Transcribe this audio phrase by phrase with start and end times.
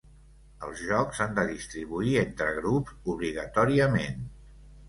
[0.67, 4.27] Els jocs s'han de distribuir entre grups obligatòriament.